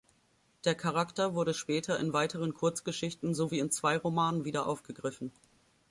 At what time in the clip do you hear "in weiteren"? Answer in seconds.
1.99-2.55